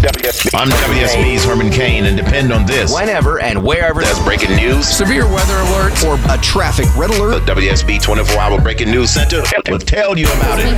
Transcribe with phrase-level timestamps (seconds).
[0.00, 0.50] WSB.
[0.54, 2.92] I'm WSB's Herman Cain, and depend on this.
[2.92, 4.00] Whenever and wherever.
[4.00, 7.44] That's breaking news, severe weather alert, or a traffic red alert.
[7.44, 10.72] The WSB 24 Hour Breaking News Center will tell you about it.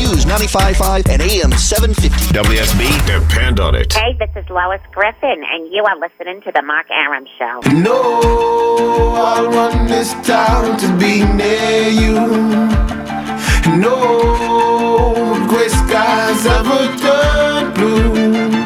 [0.00, 2.34] News 95.5 and AM 750.
[2.34, 3.92] WSB, depend on it.
[3.92, 7.60] Hey, this is Lois Griffin, and you are listening to The Mark Arum Show.
[7.70, 13.19] No, I want this town to be near you.
[13.66, 18.59] No gray skies ever turn blue.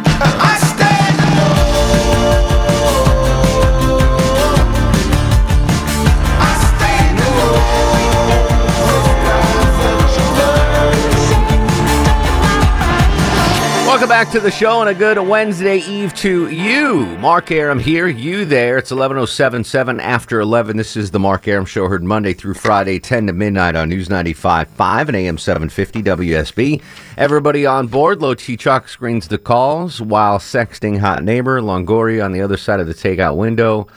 [14.14, 17.04] Back to the show and a good Wednesday Eve to you.
[17.18, 18.78] Mark Arum here, you there.
[18.78, 20.76] It's 11.077 after 11.
[20.76, 24.08] This is the Mark Arum Show, heard Monday through Friday, 10 to midnight on News
[24.08, 26.80] 95.5 and AM 750 WSB.
[27.18, 28.22] Everybody on board.
[28.22, 32.78] Low T Chalk screens the calls while sexting hot neighbor Longoria on the other side
[32.78, 33.88] of the takeout window.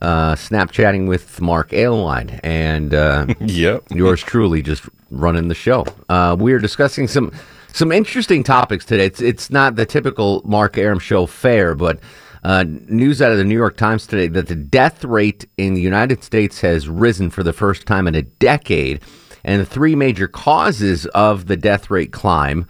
[0.00, 3.86] Uh, Snapchatting with Mark Aylwine and uh, Yep.
[3.90, 5.84] yours truly just running the show.
[6.08, 7.32] Uh, we are discussing some
[7.78, 9.06] some interesting topics today.
[9.06, 12.00] It's it's not the typical Mark Arum show fare, but
[12.42, 15.80] uh, news out of the New York Times today that the death rate in the
[15.80, 19.00] United States has risen for the first time in a decade,
[19.44, 22.66] and the three major causes of the death rate climb: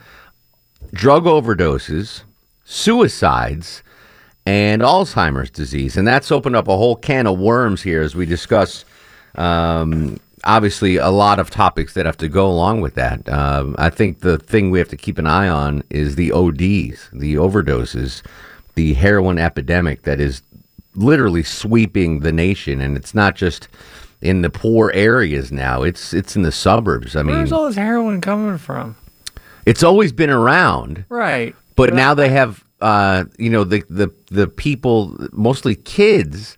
[0.93, 2.23] drug overdoses,
[2.67, 3.83] suicides,
[4.45, 5.97] and Alzheimer's disease.
[5.97, 8.85] And that's opened up a whole can of worms here as we discuss.
[9.37, 13.29] Um, obviously, a lot of topics that have to go along with that.
[13.29, 17.09] Um, I think the thing we have to keep an eye on is the ODs,
[17.13, 18.23] the overdoses,
[18.75, 20.43] the heroin epidemic that is
[20.95, 23.69] literally sweeping the nation, and it's not just
[24.21, 25.83] in the poor areas now.
[25.83, 27.15] It's it's in the suburbs.
[27.17, 28.97] I mean, Where's all this heroin coming from?
[29.67, 31.05] it's always been around.
[31.09, 31.55] Right.
[31.77, 36.58] But now they have, uh, you know, the, the the people, mostly kids,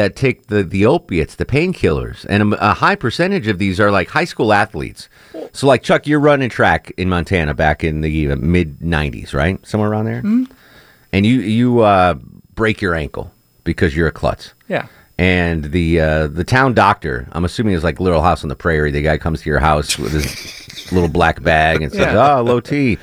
[0.00, 3.90] that take the the opiates, the painkillers, and a, a high percentage of these are
[3.90, 5.08] like high school athletes.
[5.52, 9.64] So, like Chuck, you're running track in Montana back in the uh, mid '90s, right?
[9.66, 10.22] Somewhere around there,
[11.12, 12.14] and you you uh,
[12.54, 13.30] break your ankle
[13.64, 14.54] because you're a klutz.
[14.68, 14.86] Yeah.
[15.18, 18.90] And the uh, the town doctor, I'm assuming it's like Little House on the Prairie.
[18.90, 22.38] The guy comes to your house with his little black bag and says, Yeah.
[22.38, 22.96] "Oh, low T,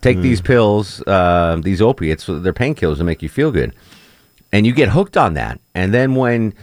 [0.00, 2.24] take these pills, uh, these opiates.
[2.26, 3.74] They're painkillers to make you feel good."
[4.52, 5.60] And you get hooked on that.
[5.74, 6.54] And then when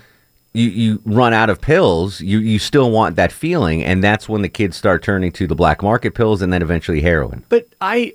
[0.53, 4.41] you, you run out of pills, you, you still want that feeling, and that's when
[4.41, 7.43] the kids start turning to the black market pills and then eventually heroin.
[7.49, 8.13] But I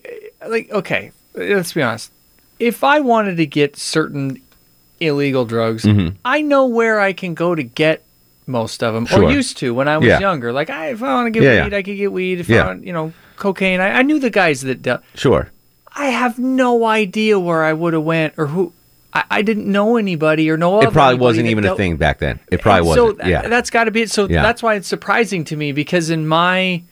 [0.48, 2.10] like okay, let's be honest.
[2.58, 4.40] If I wanted to get certain
[5.00, 6.16] illegal drugs, Mm-hmm.
[6.24, 8.04] I know where I can go to get
[8.46, 9.24] most of them, Sure.
[9.24, 10.18] or used to when I was Yeah.
[10.18, 10.52] younger.
[10.52, 11.64] Like, I, if I want to get Yeah, yeah.
[11.64, 12.40] weed, I could get weed.
[12.40, 12.62] If Yeah.
[12.64, 14.82] I want, you know, cocaine, I, I knew the guys that.
[14.82, 15.50] do- Sure.
[15.94, 18.72] I have no idea where I would have went or who.
[19.12, 20.80] I, I didn't know anybody or know.
[20.82, 22.38] It probably wasn't even a thing back then.
[22.50, 23.28] It probably And wasn't.
[23.28, 23.48] yeah.
[23.48, 24.10] that's got to be it.
[24.10, 24.42] So Yeah.
[24.42, 26.82] that's why it's surprising to me because in my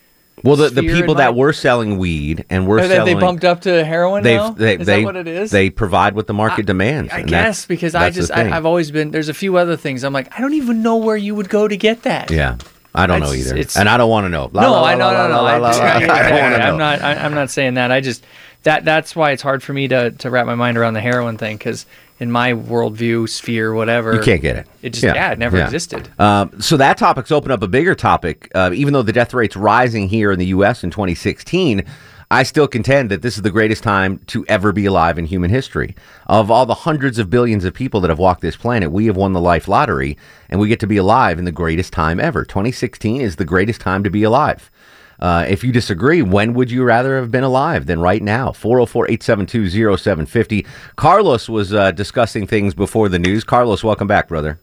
[0.42, 3.44] Well, the, the people in that were selling weed and were they, selling, they bumped
[3.44, 4.50] up to heroin they've- now.
[4.50, 5.50] they is they that what it is?
[5.52, 7.12] they provide what the market demands.
[7.12, 9.10] I and that's- guess because I just I, I've always been.
[9.12, 10.02] There's a few other things.
[10.04, 12.30] I'm like I don't even know where you would go to get that.
[12.30, 12.56] yeah.
[12.94, 14.50] I don't know either, and I don't want to know.
[14.52, 15.44] La, no, la, I know, la, no, no.
[15.44, 15.96] I.
[15.98, 16.10] I don't
[16.58, 16.66] know.
[16.66, 17.00] am not.
[17.00, 17.92] I, I'm not saying that.
[17.92, 18.24] I just
[18.68, 21.38] that that's why it's hard for me to to wrap my mind around the heroin
[21.38, 21.86] thing because
[22.20, 24.66] in my worldview sphere, whatever, You can't get it.
[24.82, 25.64] It just yeah, it never yeah.
[25.64, 26.10] existed.
[26.20, 28.50] Um, so that topic's opened up a bigger topic.
[28.54, 30.84] Uh, even though the death rate's rising here in the U.S.
[30.84, 31.84] in 2016,
[32.30, 35.48] I still contend that this is the greatest time to ever be alive in human
[35.48, 35.94] history.
[36.26, 39.16] Of all the hundreds of billions of people that have walked this planet, we have
[39.16, 40.18] won the life lottery,
[40.50, 42.44] and we get to be alive in the greatest time ever.
[42.44, 44.70] 2016 is the greatest time to be alive.
[45.18, 48.52] Uh, if you disagree, when would you rather have been alive than right now?
[48.52, 50.66] 404 872 0750.
[50.96, 53.44] Carlos was uh, discussing things before the news.
[53.44, 54.58] Carlos, welcome back, brother.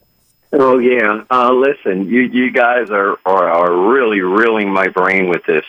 [0.53, 1.23] Oh yeah.
[1.29, 5.65] Uh, listen, you you guys are, are are really reeling my brain with this.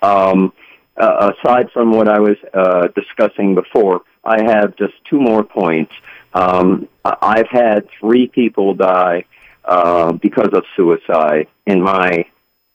[0.00, 0.52] Um,
[0.96, 5.92] uh, aside from what I was uh, discussing before, I have just two more points.
[6.32, 9.24] Um, I've had three people die
[9.64, 12.26] uh, because of suicide in my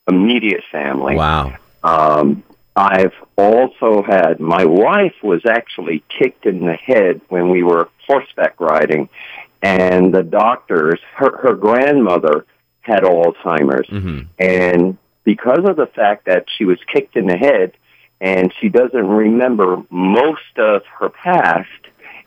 [0.08, 1.16] immediate family.
[1.16, 1.56] Wow.
[1.84, 2.44] Um,
[2.76, 8.60] I've also had my wife was actually kicked in the head when we were horseback
[8.60, 9.10] riding,
[9.62, 12.46] and the doctors, her, her grandmother
[12.82, 13.88] had Alzheimer's,
[14.38, 17.74] and because of the fact that she was kicked in the head
[18.22, 21.70] and she doesn't remember most of her past,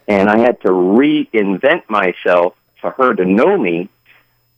[0.06, 3.88] and I had to reinvent myself for her to know me.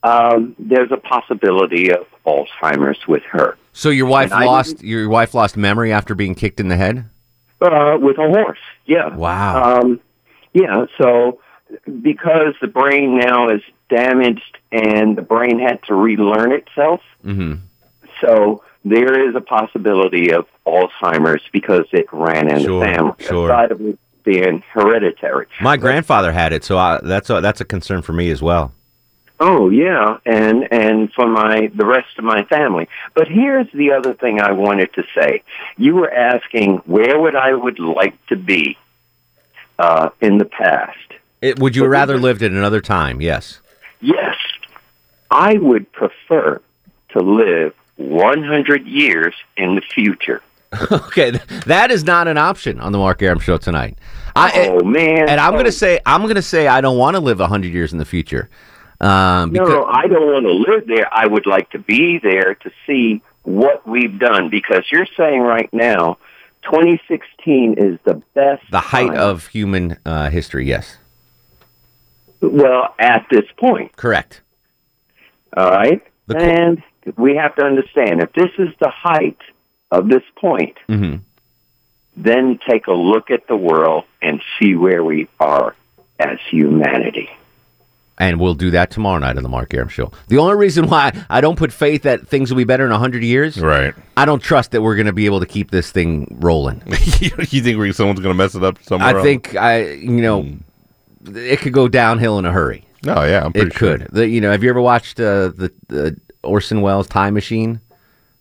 [0.03, 3.57] Um, there's a possibility of Alzheimer's with her.
[3.73, 7.05] So your wife And lost your wife lost memory after being kicked in the head.
[7.61, 9.15] Uh, with a horse, yeah.
[9.15, 9.81] Wow.
[9.81, 10.01] Um,
[10.55, 11.41] yeah, so
[12.03, 13.61] because the brain now is
[13.91, 17.55] damaged and the brain had to relearn itself, hmm
[18.21, 23.51] so there is a possibility of Alzheimer's because it ran in Sure, the family, sure.
[23.51, 25.47] aside of it being hereditary.
[25.61, 28.73] My grandfather had it, so I, that's a, that's a concern for me as well.
[29.43, 32.89] Oh yeah, and and for my the rest of my family.
[33.15, 35.43] But here's the other thing I wanted to say.
[35.79, 38.77] You were asking where would I would like to be
[39.79, 40.99] uh, in the past.
[41.41, 43.23] It, would you rather lived at another time?
[43.23, 43.61] Yes.
[44.03, 44.37] Yes,
[45.31, 46.61] I would prefer
[47.11, 50.43] to live 100 years in the future.
[50.93, 51.31] okay,
[51.67, 53.99] that is not an option on the Mark Arum show tonight.
[54.37, 55.29] I, oh man!
[55.29, 57.41] and I'm Oh, going to say I'm going to say I don't want to live
[57.41, 58.49] 100 years in the future.
[59.01, 61.09] Um, because No, I don't want to live there.
[61.13, 65.73] I would like to be there to see what we've done because you're saying right
[65.73, 66.19] now,
[66.65, 68.63] 2016 is the best.
[68.71, 69.19] the height time.
[69.19, 70.99] of human uh, history, yes.
[72.43, 73.97] well at this point.
[73.97, 74.43] Correct.
[75.57, 76.83] All right, The and
[77.17, 79.39] we have to understand if this is the height
[79.91, 81.17] of this point, hmm
[82.17, 85.75] then take a look at the world and see where we are
[86.19, 87.31] as humanity.
[88.21, 90.13] And we'll do that tomorrow night on the Mark Arum show.
[90.29, 93.23] The only reason why I don't put faith that things will be better in 100
[93.25, 93.95] years, Right.
[94.17, 96.83] I don't trust that we're going to be able to keep this thing rolling.
[97.19, 97.31] you
[97.63, 99.09] think someone's going to mess it up somewhere?
[99.09, 99.23] I else?
[99.23, 100.47] think I, you know,
[101.35, 102.85] it could go downhill in a hurry.
[103.03, 103.97] No, yeah, I'm pretty It sure.
[103.99, 104.09] could.
[104.13, 107.81] The, you know, have you ever watched uh, the, the Orson Welles Time Machine?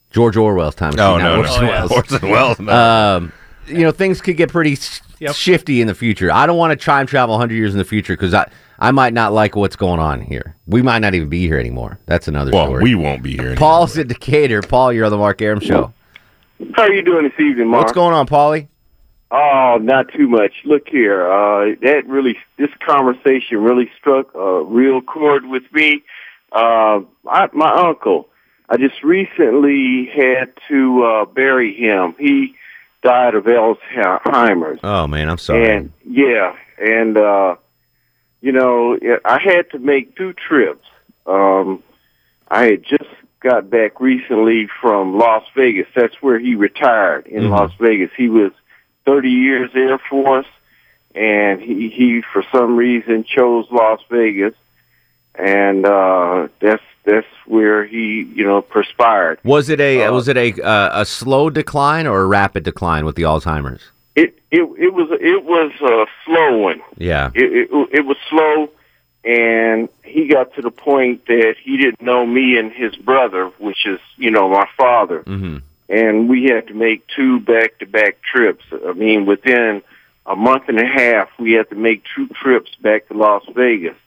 [0.10, 1.06] George Orwell's Time Machine.
[1.06, 1.38] Oh no, no.
[1.42, 1.92] Orson Welles.
[1.94, 2.60] Orson Welles.
[2.60, 2.74] No.
[2.74, 3.32] Um,
[3.68, 4.76] you know, things could get pretty
[5.20, 5.36] Yep.
[5.36, 6.32] shifty in the future.
[6.32, 8.50] I don't want to time travel 100 years in the future because I,
[8.80, 10.56] I might not like what's going on here.
[10.66, 12.00] We might not even be here anymore.
[12.06, 12.84] That's another well, story.
[12.84, 13.42] we won't be here.
[13.42, 13.58] Anymore.
[13.58, 14.62] Paul's in Decatur.
[14.62, 15.94] Paul, you're on the Mark Arum show.
[16.76, 17.84] How are you doing this evening, Mark?
[17.84, 18.68] What's going on, Paulie?
[19.32, 20.54] Oh, not too much.
[20.66, 26.04] Look here, uh, that really, this conversation really struck a real chord with me.
[26.52, 28.28] Uh, I, my uncle,
[28.70, 32.16] I just recently had to uh, bury him.
[32.18, 32.56] He
[33.02, 34.80] died of Alzheimer's.
[34.84, 35.70] Oh man, I'm sorry.
[35.76, 37.56] And yeah, and uh,
[38.42, 40.86] you know, I had to make two trips.
[41.26, 41.84] Um,
[42.48, 43.10] I had just
[43.42, 45.88] got back recently from Las Vegas.
[45.96, 47.50] That's where he retired in Mhm.
[47.52, 48.12] Las Vegas.
[48.18, 48.52] He was
[49.06, 50.48] 30 years Air Force,
[51.16, 54.54] and he he for some reason chose Las Vegas,
[55.40, 59.40] and uh, that's that's where he you know perspired.
[59.44, 63.06] was it a uh, was it a uh, a slow decline or a rapid decline
[63.06, 63.82] with the Alzheimer's?
[64.16, 66.82] It it it was it was a slow one.
[66.98, 67.32] Yeah.
[67.34, 68.70] it, it, it was slow,
[69.24, 73.86] and he got to the point that he didn't know me and his brother, which
[73.86, 75.58] is you know my father, hmm
[75.92, 78.64] and we had to make two back-to-back trips.
[78.88, 79.82] I mean, within
[80.28, 83.98] a month and a half, we had to make two trips back to Las Vegas,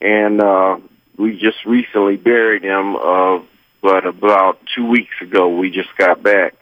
[0.00, 0.78] and uh,
[1.16, 2.96] we just recently buried him.
[2.96, 3.40] Uh,
[3.82, 6.54] but about two weeks ago, we just got back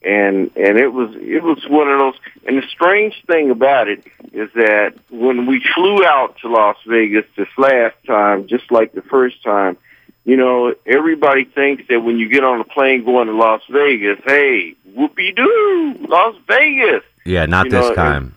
[0.00, 2.14] and and it was it was one of those
[2.46, 7.24] and the strange thing about it is that when we flew out to Las Vegas
[7.36, 9.76] this last time just like the first time
[10.24, 14.20] you know everybody thinks that when you get on a plane going to Las Vegas
[14.24, 18.36] hey whoopee doo Las Vegas Yeah, not You this know, time.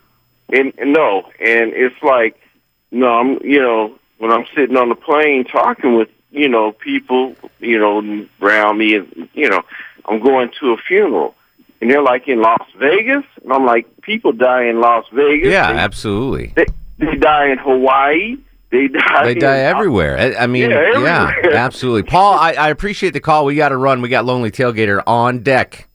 [0.52, 2.42] and, and no, and it's like,
[2.90, 7.36] no, I'm, you know, when I'm sitting on the plane talking with, you know, people,
[7.60, 9.64] you know, around me, and you know,
[10.06, 11.34] I'm going to a funeral,
[11.82, 15.50] and they're like in Las Vegas, and I'm like, people die in Las Vegas.
[15.52, 16.54] yeah, they, absolutely.
[16.56, 16.68] they,
[17.00, 18.38] they die in Hawaii.
[18.70, 19.24] They die.
[19.26, 20.18] They in- die everywhere.
[20.20, 21.00] I, I mean, Yeah,
[21.44, 22.04] yeah, absolutely.
[22.04, 23.46] Paul, I, I appreciate the call.
[23.46, 24.04] We got to run.
[24.04, 25.90] We got Lonely Tailgater on deck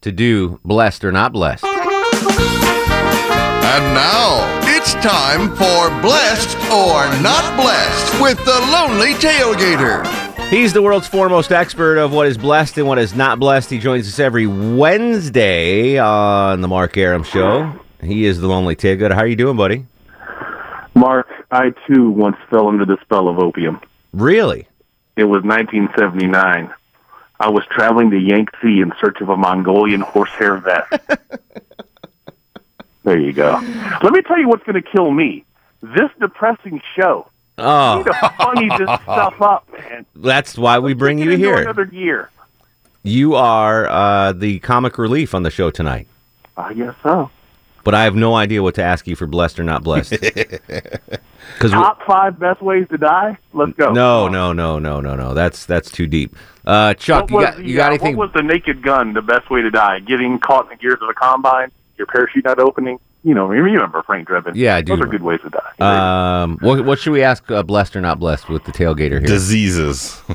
[0.00, 1.64] to do blessed or not blessed.
[3.62, 10.06] And now it's time for Blessed or Not Blessed with the Lonely Tailgater.
[10.48, 13.68] He's the world's foremost expert of what is blessed and what is not blessed.
[13.68, 17.78] He joins us every Wednesday on the Mark Arum Show.
[18.02, 19.12] He is the Lonely Tailgater.
[19.12, 19.84] How are you doing, buddy?
[20.94, 23.82] Mark, I too once fell under the spell of opium.
[24.14, 24.66] Really?
[25.14, 26.72] It was 1979.
[27.38, 30.94] I was traveling the Yangtze in search of a Mongolian horsehair vest.
[33.04, 33.52] there you go.
[34.02, 35.44] Let me tell you what's going to kill me.
[35.82, 37.28] This depressing show.
[37.58, 37.92] Oh.
[37.92, 40.06] You need to funny this stuff up, man.
[40.14, 41.58] That's why we bring you here.
[41.58, 42.30] Another year.
[43.02, 46.06] You are uh, the comic relief on the show tonight.
[46.56, 47.30] I guess so.
[47.82, 50.14] But I have no idea what to ask you for blessed or not blessed.
[51.54, 53.36] Because Top five best ways to die.
[53.52, 53.92] Let's go.
[53.92, 55.34] no, no, no, no, no, no.
[55.34, 56.34] That's that's too deep.
[56.64, 58.16] Uh, Chuck, What you got the, you got uh, anything?
[58.16, 59.98] What was the naked gun the best way to die?
[60.00, 62.98] Getting caught in the gears of a combine, your parachute not opening.
[63.22, 64.52] You know, you remember Frank Drebin.
[64.54, 66.42] Yeah, I do Those are good ways to die.
[66.42, 69.20] Um, what what should we ask uh, blessed or not blessed with the tailgater here?
[69.20, 70.20] Diseases.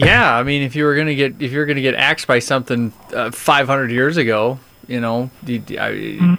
[0.00, 2.38] Yeah, I mean, if you were gonna get if you were gonna get axed by
[2.38, 6.38] something uh, 500 years ago, you know, the, the- I,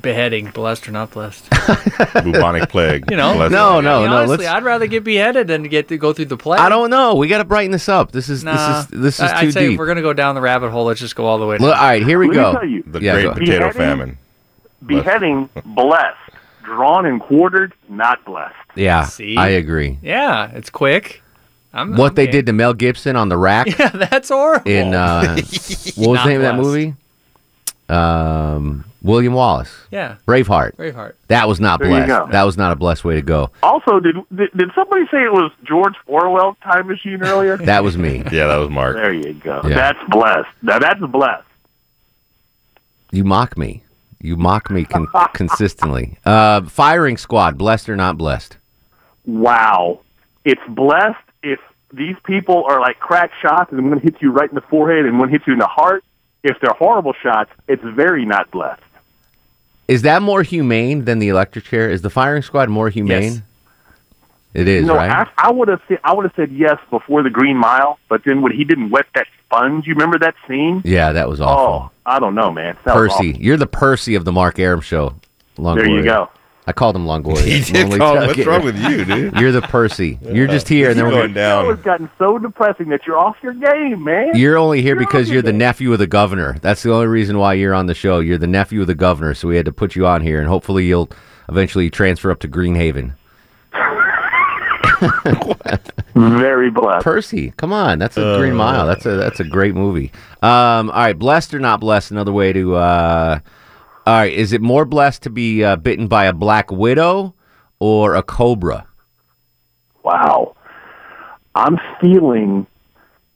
[0.00, 1.48] beheading, blessed or not blessed.
[2.14, 3.10] Bubonic plague.
[3.10, 4.16] You know, Bless No, no, I mean, no.
[4.18, 4.48] Honestly, let's.
[4.48, 6.60] I'd rather get beheaded than get to go through the plague.
[6.60, 7.14] I don't know.
[7.14, 8.12] We got to brighten this up.
[8.12, 9.78] This is Nah, this is this is I- too I'd say if deep.
[9.78, 11.58] we're gonna go down the rabbit hole, let's just go all the way.
[11.58, 12.52] Look, all right, here we Let me go.
[12.52, 12.82] tell you.
[12.86, 13.72] The Yeah, Great go- Potato Beheading?
[13.74, 14.18] Famine.
[14.86, 16.16] Beheading, blessed.
[16.64, 18.54] Drawn and quartered, not blessed.
[18.74, 19.36] Yeah, See?
[19.36, 19.98] I agree.
[20.02, 21.22] Yeah, it's quick.
[21.72, 22.32] I'm, What I'm they game.
[22.32, 24.70] did to Mel Gibson on the rack Yeah, that's horrible.
[24.70, 26.94] in uh, what was the Not name of that movie?
[27.88, 30.76] Um, William Wallace, yeah, Braveheart.
[30.76, 31.14] Braveheart.
[31.28, 32.32] That was not There blessed.
[32.32, 33.50] That was not a blessed way to go.
[33.62, 37.56] Also, did, did did somebody say it was George Orwell's time machine earlier?
[37.68, 38.18] That was me.
[38.32, 38.96] Yeah, that was Mark.
[38.96, 39.60] there you go.
[39.64, 39.74] Yeah.
[39.74, 40.48] That's blessed.
[40.62, 41.44] Now that's blessed.
[43.12, 43.82] You mock me.
[44.20, 46.18] You mock me con- consistently.
[46.24, 48.56] Uh, firing squad, blessed or not blessed?
[49.24, 50.00] Wow.
[50.44, 51.60] It's blessed if
[51.92, 54.60] these people are like crack shots and I'm going to hit you right in the
[54.62, 56.04] forehead and one hits you in the heart.
[56.42, 58.82] If they're horrible shots, it's very not blessed.
[59.88, 61.90] Is that more humane than the electric chair?
[61.90, 63.32] Is the firing squad more humane?
[63.32, 63.42] Yes.
[64.54, 65.10] It is, no, right?
[65.10, 68.24] I, I would have said I would have said yes before the Green Mile, but
[68.24, 70.80] then when he didn't wet that sponge, you remember that scene?
[70.84, 71.86] yeah, that was awful.
[71.86, 72.76] Oh, I don't know, man.
[72.84, 75.14] That Percy, you're the Percy of the Mark Arum show.
[75.58, 75.74] Longoria.
[75.76, 76.30] There you go.
[76.68, 77.38] I called him Longoria.
[77.46, 78.14] He did Lonely call.
[78.16, 78.26] Tuck.
[78.36, 79.34] What's wrong with you, dude?
[79.36, 80.18] You're the Percy.
[80.20, 83.16] You're just here, and then we're going gonna, That has gotten so depressing that you're
[83.18, 84.36] off your game, man.
[84.36, 85.58] you're only here You're because you're the game.
[85.58, 86.58] nephew of the governor.
[86.60, 88.20] That's the only reason why you're on the show.
[88.20, 90.46] You're the nephew of the governor, so we had to put you on here, and
[90.48, 91.08] hopefully you'll
[91.48, 93.14] eventually transfer up to Greenhaven.
[95.00, 95.92] What?
[96.14, 97.04] Very blessed.
[97.04, 98.86] Percy, come on, that's a Green Mile.
[98.86, 100.12] That's a that's a great movie.
[100.42, 102.10] Um, all right, blessed or not blessed?
[102.10, 102.74] Another way to.
[102.74, 103.38] Uh,
[104.08, 107.34] all right, is it more blessed to be uh, bitten by a black widow
[107.78, 108.86] or a cobra?
[110.02, 110.56] Wow.
[111.54, 112.66] I'm feeling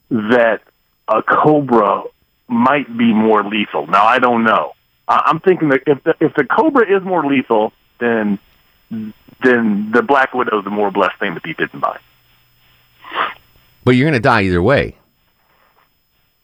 [0.09, 0.63] that
[1.09, 2.05] a cobra
[2.49, 3.87] might be more lethal.
[3.87, 4.73] Now I don't know.
[5.09, 8.39] I- I'm thinking that if the, if the cobra is more lethal, then
[9.43, 11.99] then the black widow is the more blessed thing to be bitten by.
[13.85, 14.97] But you're gonna die either way.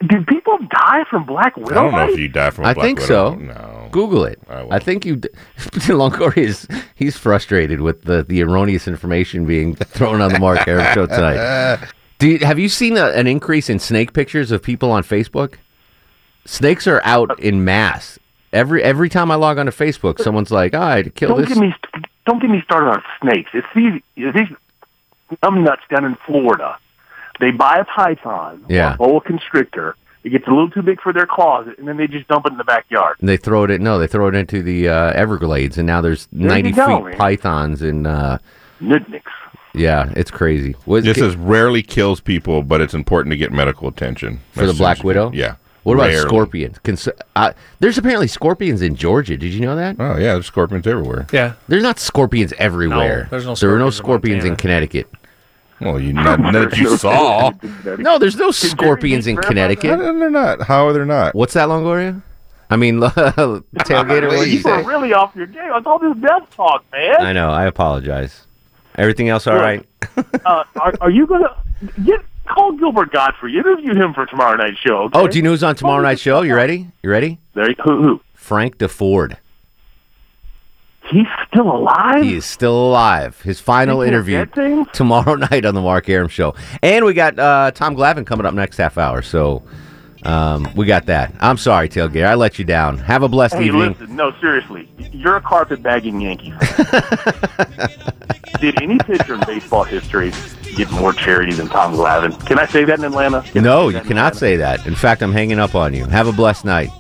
[0.07, 1.71] Did people die from black widow?
[1.73, 2.65] I don't know if you die from.
[2.65, 3.33] a I black think widow.
[3.33, 3.35] so.
[3.35, 3.89] No.
[3.91, 4.39] Google it.
[4.49, 5.17] I I, think you.
[5.17, 10.69] d- Longoria is he's frustrated with the, the erroneous information being thrown on the Mark
[10.69, 11.81] Arum show tonight.
[12.19, 15.55] Do you, have you seen a, an increase in snake pictures of people on Facebook?
[16.45, 18.19] Snakes are out uh, in mass.
[18.53, 21.59] Every every time I log onto Facebook, someone's like, "Oh, I kill Don't this." get
[21.59, 21.75] me
[22.25, 23.51] don't get me started on snakes.
[23.53, 24.57] It's these it's these
[25.43, 26.79] dumb nuts down in Florida.
[27.41, 28.91] They buy a python, Yeah.
[28.93, 29.95] or a boa constrictor.
[30.25, 32.53] It gets a little too big for their closet, and then they just dump it
[32.53, 33.17] in the backyard.
[33.21, 33.71] And they throw it.
[33.71, 36.87] In, no, they throw it into the uh, Everglades, and now there's you ninety go,
[36.99, 37.17] feet man.
[37.17, 38.39] pythons and uh,
[38.83, 39.23] Nudniks.
[39.75, 40.75] yeah, it's crazy.
[40.85, 44.75] What, This is rarely kills people, but it's important to get medical attention for the
[44.75, 45.31] black widow.
[45.33, 45.55] Yeah.
[45.85, 46.79] What about scorpions?
[46.81, 49.37] Cons- uh, there's apparently scorpions in Georgia.
[49.39, 49.97] Did you know that?
[49.99, 51.27] Oh yeah, there's scorpions everywhere.
[51.33, 53.29] Yeah, There's not scorpions everywhere.
[53.31, 55.09] there's no there are no scorpions scorpions in in Connecticut.
[55.81, 57.53] Well, you none, none that you saw.
[57.99, 59.99] No, there's no scorpions in Connecticut.
[59.99, 60.63] no, they're not.
[60.63, 61.35] How are they not?
[61.35, 62.21] What's that, Longoria?
[62.71, 64.29] I mean, tailgater.
[64.29, 64.87] What did you You are say?
[64.87, 65.71] really off your game.
[65.75, 67.21] It's all this death talk, man.
[67.21, 67.51] I know.
[67.51, 68.43] I apologize.
[68.97, 69.87] Everything else all Look, right?
[70.45, 71.57] uh, are, are you gonna
[72.05, 73.55] get call Gilbert Gottfried?
[73.55, 75.05] Interview him for tomorrow night's show.
[75.05, 75.19] Okay?
[75.19, 76.43] Oh, do you know who's on tomorrow night's show?
[76.43, 76.89] You ready?
[77.03, 77.39] You ready?
[77.55, 78.21] There, who, who?
[78.35, 79.37] Frank Deford.
[81.11, 82.23] He's still alive.
[82.23, 83.41] He is still alive.
[83.43, 84.45] His final interview
[84.93, 86.55] tomorrow night on the Mark Arum Show.
[86.83, 89.23] And we got uh, Tom Glavine coming up next half hour.
[89.23, 89.63] So
[90.25, 91.33] um, we got that.
[91.41, 92.27] I'm sorry, Tailgate.
[92.27, 92.99] I let you down.
[92.99, 93.93] Have a blessed Hey, evening.
[93.99, 94.89] listen, no, seriously.
[95.13, 96.53] You're a carpet bagging Yankee.
[98.61, 100.33] Did any pitcher in baseball history
[100.77, 102.45] get more charity than Tom Glavine?
[102.47, 103.43] Can I say that in Atlanta?
[103.43, 104.35] Can No, you cannot Atlanta?
[104.37, 104.87] say that.
[104.87, 106.05] In fact, I'm hanging up on you.
[106.07, 106.91] Have a blessed night.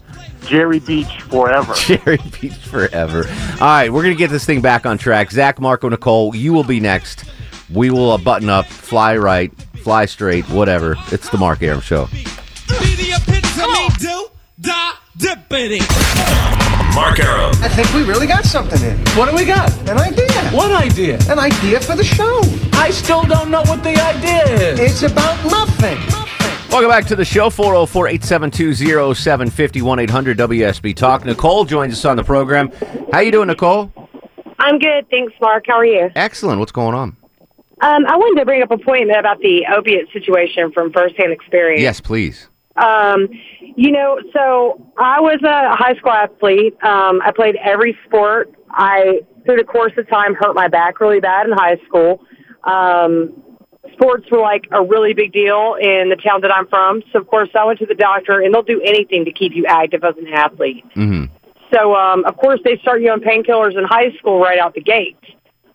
[0.48, 1.74] Jerry Beach forever.
[1.76, 3.24] Jerry Beach forever.
[3.60, 5.30] All right, we're going to get this thing back on track.
[5.30, 7.24] Zach, Marco, Nicole, you will be next.
[7.70, 9.52] We will uh, button up, fly right,
[9.82, 10.96] fly fly straight, whatever.
[11.10, 12.08] It's the Mark Arum Show.
[16.94, 17.54] Mark Arum.
[17.62, 18.98] I think we really got something in.
[19.16, 19.72] What do we got?
[19.88, 20.50] An idea.
[20.50, 21.18] What idea?
[21.30, 22.42] An idea for the show.
[22.74, 24.78] I still don't know what the idea is.
[24.78, 25.96] It's about nothing.
[26.70, 31.24] Welcome back to the show, 404 872 0750 800 WSB Talk.
[31.24, 32.70] Nicole joins us on the program.
[33.10, 33.90] How you doing, Nicole?
[34.58, 35.64] I'm good, thanks, Mark.
[35.66, 36.10] How are you?
[36.14, 36.60] Excellent.
[36.60, 37.16] What's going on?
[37.80, 41.80] Um, I wanted to bring up a point about the opiate situation from firsthand experience.
[41.80, 42.48] Yes, please.
[42.76, 43.28] Um,
[43.60, 46.74] you know, so I was a high school athlete.
[46.84, 48.52] Um, I played every sport.
[48.70, 52.20] I, through the course of time, hurt my back really bad in high school.
[52.64, 53.42] Um,
[53.92, 57.02] sports were like a really big deal in the town that I'm from.
[57.12, 59.66] So, of course, I went to the doctor, and they'll do anything to keep you
[59.66, 60.84] active as an athlete.
[60.96, 61.34] Mm-hmm.
[61.72, 64.80] So, um, of course, they start you on painkillers in high school right out the
[64.80, 65.18] gate.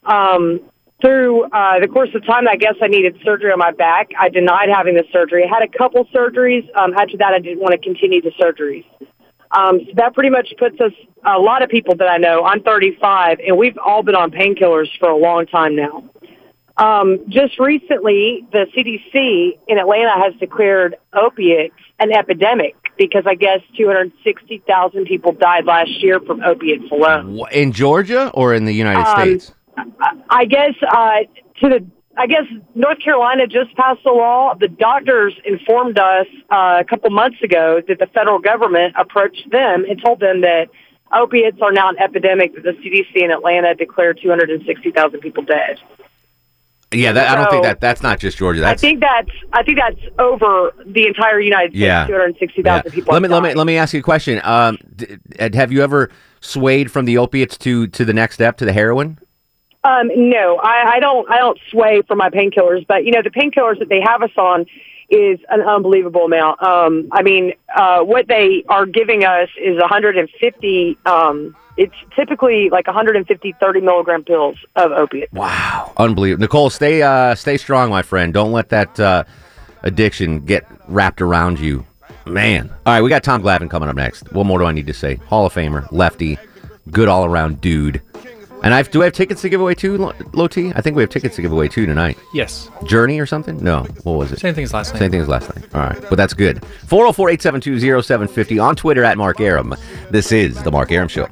[0.06, 0.62] Um,
[1.02, 4.12] through uh, the course of time, I guess I needed surgery on my back.
[4.18, 5.44] I denied having the surgery.
[5.44, 6.68] I had a couple surgeries.
[6.76, 8.86] Um, after that, I didn't want to continue the surgeries.
[9.52, 10.94] Um, so that pretty much puts us,
[11.26, 14.88] a lot of people that I know, I'm 35, and we've all been on painkillers
[15.00, 16.04] for a long time now.
[16.78, 23.60] Um, just recently, the CDC in Atlanta has declared opiates an epidemic because I guess
[23.78, 27.40] 260,000 people died last year from opiates alone.
[27.52, 29.54] In Georgia or in the United Um, States?
[30.30, 31.20] I guess uh,
[31.62, 32.44] to the I guess
[32.76, 34.54] North Carolina just passed a law.
[34.54, 39.84] The doctors informed us uh, a couple months ago that the federal government approached them
[39.90, 40.70] and told them that
[41.12, 42.54] opiates are now an epidemic.
[42.54, 45.80] That the CDC in Atlanta declared 260,000 people dead.
[46.94, 48.66] Yeah, that, I don't think that that's not just Georgia.
[48.66, 51.82] I think that's I think that's over the entire United States.
[51.82, 52.08] Yeah.
[52.08, 52.94] 260,000 yeah.
[52.94, 53.14] people.
[53.14, 54.42] Let me let me let me ask you a question.
[54.44, 55.18] Um, d-
[55.54, 56.10] have you ever
[56.42, 59.20] swayed from the opiates to to the next step to the heroin?
[59.86, 61.30] Um, no, I, I don't.
[61.30, 64.32] I don't sway for my painkillers, but you know the painkillers that they have us
[64.38, 64.66] on
[65.14, 66.62] is an unbelievable amount.
[66.62, 70.98] Um, I mean, uh, what they are giving us is 150.
[71.06, 75.32] Um, it's typically like 150 30 milligram pills of opiate.
[75.34, 76.42] Wow, unbelievable.
[76.42, 78.34] Nicole, stay uh, stay strong, my friend.
[78.34, 79.24] Don't let that uh,
[79.84, 81.86] addiction get wrapped around you,
[82.26, 82.70] man.
[82.86, 84.32] All right, we got Tom Glavine coming up next.
[84.34, 85.16] What more do I need to say?
[85.16, 86.38] Hall of Famer, lefty,
[86.92, 88.02] good all around dude.
[88.64, 90.72] And I have, do I have tickets to give away too, Lo Low T?
[90.74, 92.18] I think we have tickets to give away too tonight.
[92.34, 92.70] Yes.
[92.86, 93.62] Journey or something?
[93.62, 93.84] No.
[94.04, 94.40] What was it?
[94.40, 95.00] Same thing as last night.
[95.00, 95.66] Same thing as last night.
[95.74, 96.02] All right.
[96.10, 96.66] But that's good.
[96.88, 99.76] 404 872 0750 on Twitter at Mark Arum.
[100.12, 101.28] This is The Mark Arum Show.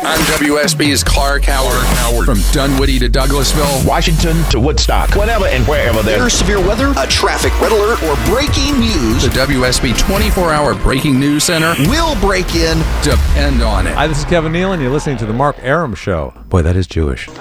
[0.00, 1.82] I'm WSB's Clark Howard.
[1.98, 2.24] Howard.
[2.26, 7.06] From Dunwoody to Douglasville, Washington to Woodstock, whenever and wherever There's there's severe weather, a
[7.06, 9.22] traffic red alert, or breaking news.
[9.24, 11.74] the WSB 24 hour breaking news center.
[11.88, 12.78] We'll break in.
[13.02, 13.94] Depend on it.
[13.94, 16.32] Hi, this is Kevin Neal, and you're listening to the Mark Arum Show.
[16.48, 17.26] Boy, that is Jewish.
[17.26, 17.32] He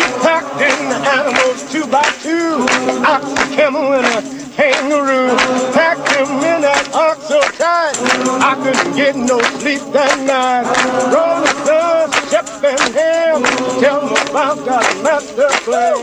[0.00, 2.66] packed in the animals two by two,
[3.06, 5.30] ox, a camel, and a kangaroo.
[5.72, 7.94] Packed him in that ox so tight,
[8.42, 10.66] I couldn't get no sleep that night.
[11.14, 13.42] Rolling Stones, Shep and Ham,
[13.78, 15.94] tell me about that master plan.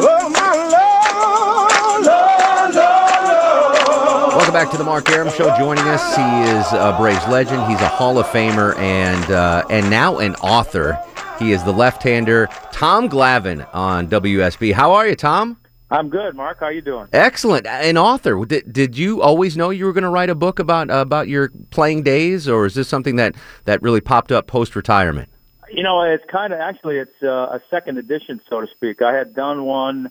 [0.00, 4.34] Oh, my Lord, Lord, Lord.
[4.34, 5.54] Welcome back to the Mark Arum Show.
[5.58, 6.22] Joining us, he
[6.56, 7.62] is a Braves legend.
[7.70, 10.98] He's a Hall of Famer and uh, and now an author.
[11.38, 14.72] He is the left-hander Tom Glavine on WSB.
[14.72, 15.58] How are you, Tom?
[15.90, 16.58] I'm good, Mark.
[16.60, 17.08] How you doing?
[17.12, 17.66] Excellent.
[17.66, 18.44] An author.
[18.44, 21.50] Did, did you always know you were going to write a book about about your
[21.70, 25.28] playing days, or is this something that that really popped up post-retirement?
[25.70, 29.00] You know, it's kind of actually it's uh, a second edition, so to speak.
[29.00, 30.10] I had done one.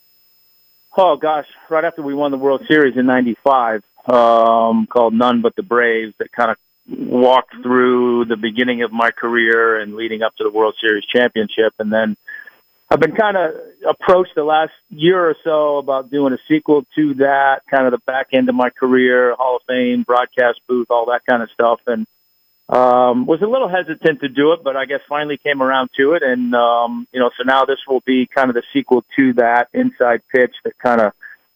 [0.98, 5.58] Oh gosh, right after we won the World Series in '95, um, called "None But
[5.58, 6.58] the Braves," that kind of
[6.88, 11.74] walked through the beginning of my career and leading up to the World Series championship,
[11.80, 12.16] and then
[12.96, 13.56] I've been kind of
[13.86, 17.98] approached the last year or so about doing a sequel to that, kind of the
[17.98, 21.82] back end of my career, Hall of Fame, broadcast booth, all that kind of stuff,
[21.88, 22.08] and
[22.70, 26.14] um, was a little hesitant to do it, but I guess finally came around to
[26.14, 29.34] it, and um, you know, so now this will be kind of the sequel to
[29.34, 31.12] that inside pitch that kind of,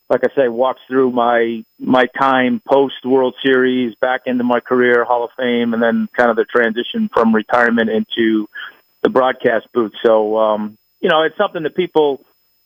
[0.10, 5.06] like I say, walks through my my time post World Series, back into my career,
[5.06, 8.50] Hall of Fame, and then kind of the transition from retirement into
[9.04, 9.94] the broadcast booth.
[10.06, 12.22] So, um, you know, it's something that people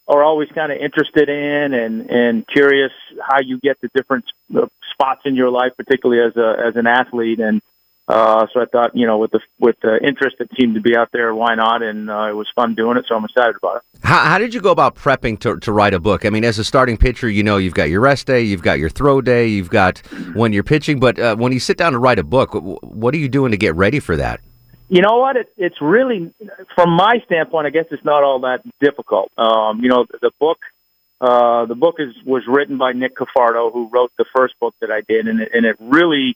[0.08, 2.91] are always kind of interested in and and curious
[3.22, 4.26] how you get to different
[4.91, 7.39] spots in your life, particularly as a as an athlete.
[7.39, 7.62] And
[8.06, 10.96] uh, so I thought, you know, with the with the interest that seemed to be
[10.96, 11.82] out there, why not?
[11.82, 13.84] And uh, it was fun doing it, so I'm excited about it.
[14.04, 16.26] How, how did you go about prepping to, to write a book?
[16.26, 18.80] I mean, as a starting pitcher, you know you've got your rest day, you've got
[18.80, 20.00] your throw day, you've got
[20.34, 21.00] when you're pitching.
[21.00, 23.58] But uh, when you sit down to write a book, what are you doing to
[23.58, 24.41] get ready for that?
[24.89, 25.38] You know what?
[25.38, 26.32] It, it's really,
[26.76, 29.32] from my standpoint, I guess it's not all that difficult.
[29.38, 30.60] Um, you know, the, the book,
[31.19, 34.91] uh, the book is was written by Nick Cafardo, who wrote the first book that
[34.91, 36.36] I did, and it, and it really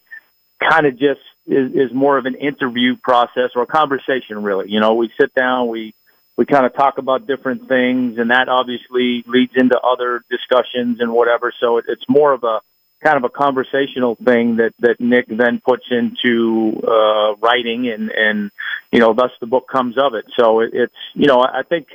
[0.60, 4.42] kind of just is, is more of an interview process or a conversation.
[4.44, 5.94] Really, you know, we sit down, we
[6.38, 11.12] we kind of talk about different things, and that obviously leads into other discussions and
[11.12, 11.52] whatever.
[11.60, 12.62] So it, it's more of a
[13.02, 18.52] kind of a conversational thing that that Nick then puts into uh, writing, and and
[18.92, 20.26] you know, thus the book comes of it.
[20.38, 21.88] So it, it's you know, I think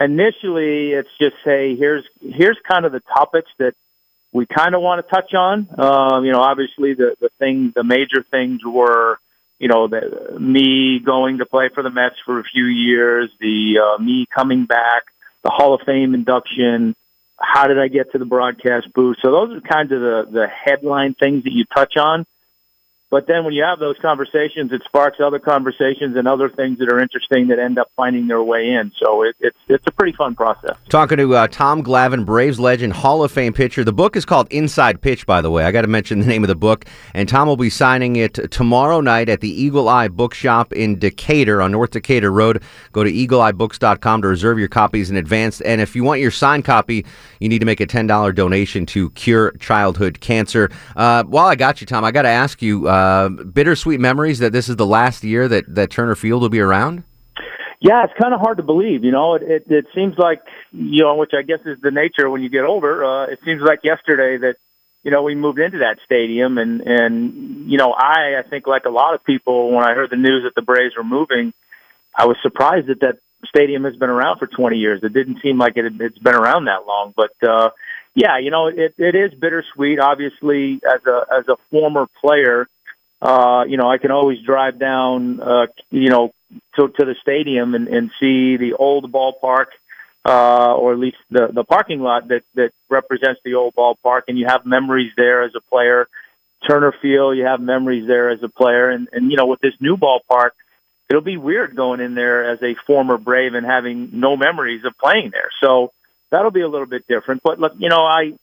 [0.00, 3.74] initially it's just say here's here's kind of the topics that
[4.32, 5.68] we kind of want to touch on.
[5.78, 9.18] Um, you know, obviously the the thing, the major things were.
[9.58, 13.78] You know, the, me going to play for the Mets for a few years, the
[13.78, 15.04] uh, me coming back,
[15.42, 16.94] the Hall of Fame induction,
[17.38, 19.16] how did I get to the broadcast booth?
[19.24, 22.24] So those are kind of the, the headline things that you touch on.
[23.08, 26.92] But then when you have those conversations, it sparks other conversations and other things that
[26.92, 28.90] are interesting that end up finding their way in.
[29.00, 30.76] So it, it's it's a pretty fun process.
[30.88, 33.84] Talking to uh, Tom Glavine, Braves legend, Hall of Fame pitcher.
[33.84, 35.64] The book is called Inside Pitch, by the way.
[35.64, 36.84] I got to mention the name of the book.
[37.14, 41.62] And Tom will be signing it tomorrow night at the Eagle Eye Bookshop in Decatur
[41.62, 42.60] on North Decatur Road.
[42.90, 45.60] Go to eagleeyebooks.com to reserve your copies in advance.
[45.60, 47.06] And if you want your signed copy,
[47.38, 50.70] you need to make a $10 donation to Cure Childhood Cancer.
[50.96, 52.88] Uh, while I got you, Tom, I got to ask you.
[52.88, 56.48] Uh, uh, bittersweet memories that this is the last year that, that Turner Field will
[56.48, 57.04] be around?
[57.80, 59.04] Yeah, it's kind of hard to believe.
[59.04, 60.40] You know, it, it, it seems like,
[60.72, 63.04] you know, which I guess is the nature when you get older.
[63.04, 64.56] Uh, it seems like yesterday that,
[65.02, 68.86] you know, we moved into that stadium and, and, you know, I, I think like
[68.86, 71.52] a lot of people, when I heard the news that the Braves were moving,
[72.14, 75.04] I was surprised that that stadium has been around for 20 years.
[75.04, 77.70] It didn't seem like it, it's been around that long, but, uh,
[78.14, 80.00] yeah, you know, it, it is bittersweet.
[80.00, 82.66] Obviously, as a, as a former player,
[83.20, 86.32] uh, you know, I can always drive down, uh, you know,
[86.76, 89.66] to, to the stadium and, and see the old ballpark,
[90.24, 94.22] uh, or at least the, the parking lot that, that represents the old ballpark.
[94.28, 96.08] And you have memories there as a player.
[96.68, 98.90] Turner Field, you have memories there as a player.
[98.90, 100.50] And, and, you know, with this new ballpark,
[101.08, 104.92] it'll be weird going in there as a former Brave and having no memories of
[104.98, 105.50] playing there.
[105.62, 105.92] So
[106.30, 107.42] that'll be a little bit different.
[107.42, 108.34] But look, you know, I,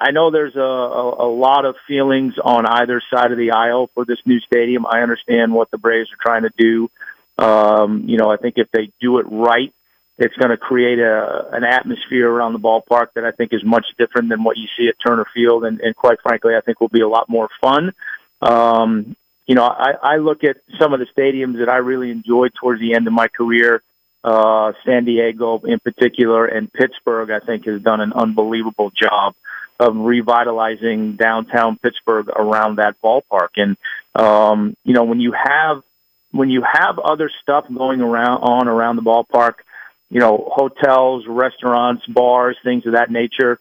[0.00, 3.90] I know there's a, a, a lot of feelings on either side of the aisle
[3.94, 4.86] for this new stadium.
[4.86, 6.90] I understand what the Braves are trying to do.
[7.42, 9.72] Um, you know, I think if they do it right,
[10.18, 13.86] it's going to create a, an atmosphere around the ballpark that I think is much
[13.98, 16.88] different than what you see at Turner Field, and, and quite frankly, I think will
[16.88, 17.92] be a lot more fun.
[18.40, 22.52] Um, you know, I, I look at some of the stadiums that I really enjoyed
[22.60, 23.82] towards the end of my career.
[24.24, 29.34] Uh, San Diego, in particular, and Pittsburgh, I think, has done an unbelievable job
[29.80, 33.50] of revitalizing downtown Pittsburgh around that ballpark.
[33.56, 33.76] And
[34.14, 35.82] um, you know, when you have
[36.32, 39.54] when you have other stuff going around on around the ballpark,
[40.10, 43.58] you know, hotels, restaurants, bars, things of that nature,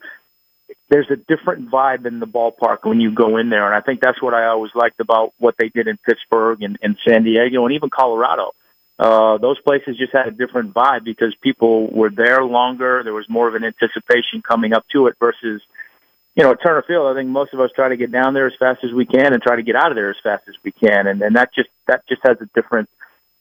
[0.90, 3.66] there's a different vibe in the ballpark when you go in there.
[3.66, 6.78] And I think that's what I always liked about what they did in Pittsburgh and,
[6.82, 8.52] and San Diego and even Colorado.
[9.00, 13.02] Uh, those places just had a different vibe because people were there longer.
[13.04, 15.62] There was more of an anticipation coming up to it versus
[16.38, 18.46] you know, at Turner Field, I think most of us try to get down there
[18.46, 20.54] as fast as we can and try to get out of there as fast as
[20.64, 22.90] we can, and and that just that just has a different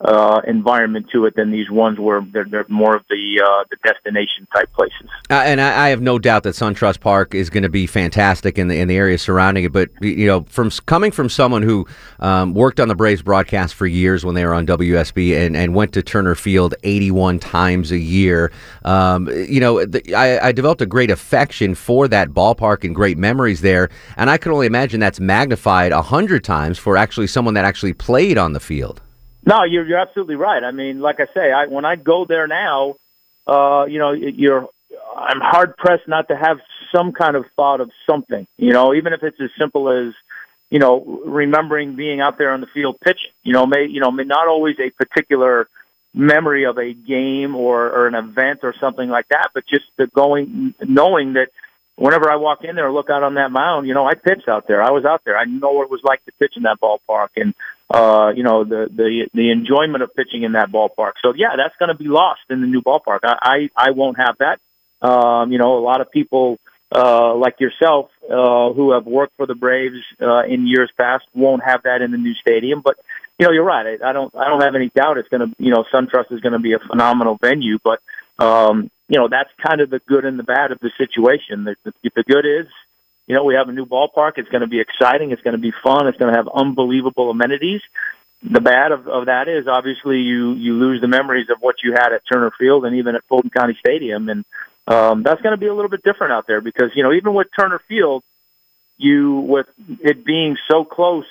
[0.00, 3.76] uh, environment to it than these ones where they're, they're more of the uh, the
[3.82, 5.08] destination type places.
[5.30, 8.58] Uh, and I, I, have no doubt that SunTrust Park is going to be fantastic
[8.58, 9.72] in the in the area surrounding it.
[9.72, 11.86] But you know, from coming from someone who
[12.20, 15.74] um, worked on the Braves broadcast for years when they were on WSB and, and
[15.74, 18.52] went to Turner Field 81 times a year,
[18.84, 23.16] um, you know, the, I, I developed a great affection for that ballpark and great
[23.16, 23.88] memories there.
[24.18, 27.94] And I can only imagine that's magnified a hundred times for actually someone that actually
[27.94, 29.00] played on the field.
[29.46, 30.62] No, you're you're absolutely right.
[30.62, 32.96] I mean, like I say, I when I go there now,
[33.46, 34.68] uh, you know, you're
[35.16, 36.58] I'm hard pressed not to have
[36.94, 38.46] some kind of thought of something.
[38.58, 40.14] You know, even if it's as simple as
[40.68, 43.30] you know remembering being out there on the field pitching.
[43.44, 45.68] You know, may you know may not always a particular
[46.12, 50.06] memory of a game or, or an event or something like that, but just the
[50.08, 51.50] going knowing that
[51.96, 54.48] whenever I walk in there, or look out on that mound, you know, I pitched
[54.48, 54.82] out there.
[54.82, 55.36] I was out there.
[55.36, 57.54] I know what it was like to pitch in that ballpark, and
[57.88, 61.12] uh, you know, the the the enjoyment of pitching in that ballpark.
[61.22, 63.20] So yeah, that's going to be lost in the new ballpark.
[63.22, 64.60] I I, I won't have that.
[65.06, 66.58] Um, you know, a lot of people
[66.94, 71.62] uh, like yourself uh, who have worked for the Braves uh, in years past won't
[71.62, 72.80] have that in the new stadium.
[72.80, 72.96] But
[73.38, 73.98] you know, you're right.
[74.02, 76.40] I, I don't I don't have any doubt it's going to you know SunTrust is
[76.40, 77.78] going to be a phenomenal venue.
[77.82, 78.00] But
[78.38, 81.64] um, you know, that's kind of the good and the bad of the situation.
[81.64, 82.66] The, the, the good is,
[83.26, 84.32] you know, we have a new ballpark.
[84.36, 85.32] It's going to be exciting.
[85.32, 86.06] It's going to be fun.
[86.06, 87.82] It's going to have unbelievable amenities.
[88.42, 91.92] the bad of, of that is obviously you you lose the memories of what you
[91.92, 94.44] had at Turner Field and even at Fulton County Stadium, and
[94.86, 97.34] um, that's going to be a little bit different out there because you know even
[97.34, 98.22] with Turner Field,
[98.98, 99.66] you with
[100.00, 101.26] it being so close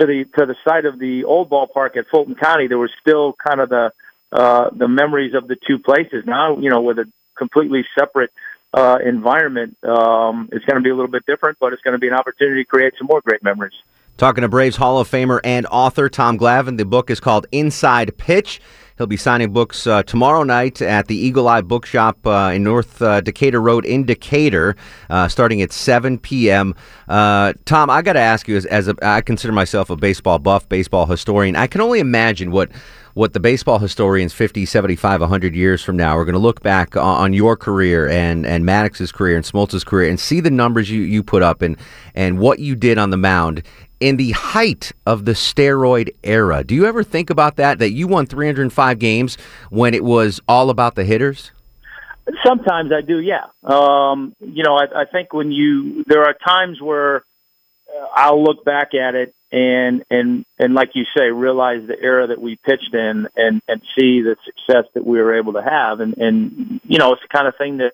[0.00, 3.34] to the to the site of the old ballpark at Fulton County, there was still
[3.34, 3.92] kind of the
[4.32, 6.24] uh, the memories of the two places.
[6.26, 7.04] Now you know with a
[7.36, 8.32] completely separate
[8.74, 11.98] uh, environment, um, it's going to be a little bit different, but it's going to
[11.98, 13.74] be an opportunity to create some more great memories.
[14.18, 16.76] Talking to Braves Hall of Famer and author Tom Glavine.
[16.76, 18.60] The book is called Inside Pitch.
[18.98, 23.00] He'll be signing books uh, tomorrow night at the Eagle Eye Bookshop uh, in North
[23.00, 24.76] uh, Decatur Road in Decatur,
[25.10, 26.74] uh, starting at 7 p.m.
[27.08, 30.38] Uh, Tom, I got to ask you, as, as a, I consider myself a baseball
[30.38, 32.70] buff, baseball historian, I can only imagine what
[33.14, 36.96] what the baseball historians 50, 75, 100 years from now are going to look back
[36.96, 41.00] on, your career and, and Maddux's career and Smoltz's career and see the numbers you,
[41.00, 41.76] you put up and,
[42.14, 43.62] and what you did on the mound
[44.00, 46.62] in the height of the steroid era.
[46.64, 49.38] Do you ever think about that, that you won 305 games
[49.70, 51.52] when it was all about the hitters?
[52.44, 53.46] Sometimes I do, yeah.
[53.62, 57.24] Um, you know, I, I think when you, there are times where
[57.88, 62.26] uh, I'll look back at it and and and like you say, realize the era
[62.28, 66.00] that we pitched in, and and see the success that we were able to have,
[66.00, 67.92] and and you know, it's the kind of thing that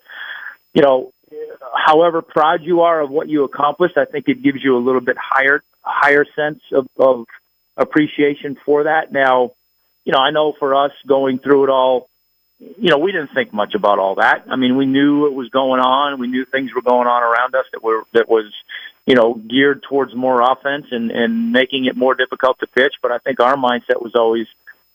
[0.73, 1.11] you know,
[1.75, 5.01] however proud you are of what you accomplished, I think it gives you a little
[5.01, 7.25] bit higher higher sense of, of
[7.75, 9.11] appreciation for that.
[9.11, 9.51] Now,
[10.05, 12.09] you know, I know for us going through it all,
[12.59, 14.45] you know, we didn't think much about all that.
[14.49, 16.19] I mean, we knew it was going on.
[16.19, 18.45] We knew things were going on around us that were that was
[19.09, 22.93] you know, geared towards more offense and, and making it more difficult to pitch.
[23.01, 24.45] But I think our mindset was always,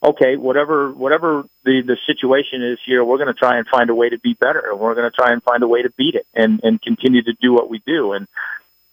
[0.05, 3.95] okay, whatever whatever the, the situation is here, we're going to try and find a
[3.95, 6.15] way to be better, and we're going to try and find a way to beat
[6.15, 8.13] it, and and continue to do what we do.
[8.13, 8.29] And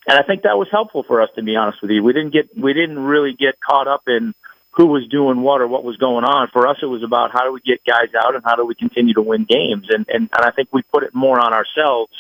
[0.08, 2.02] and I think that was helpful for us, to be honest with you.
[2.04, 4.34] We didn't get we didn't really get caught up in
[4.72, 6.48] who was doing what or what was going on.
[6.52, 8.74] For us, it was about how do we get guys out and how do we
[8.74, 9.86] continue to win games.
[9.92, 12.14] And and, and I think we put it more on ourselves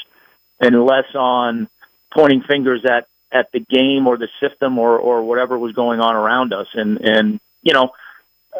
[0.60, 1.68] and less on
[2.13, 6.15] pointing fingers at at the game or the system or or whatever was going on
[6.15, 6.67] around us.
[6.74, 7.91] And and you know,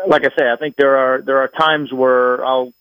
[0.08, 2.74] like I say, I think there are there are times where I'll